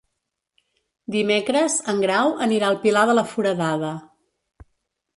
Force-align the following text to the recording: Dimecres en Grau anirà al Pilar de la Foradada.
Dimecres 1.15 1.77
en 1.95 2.03
Grau 2.05 2.33
anirà 2.49 2.73
al 2.75 2.81
Pilar 2.87 3.07
de 3.13 3.19
la 3.21 3.29
Foradada. 3.37 3.97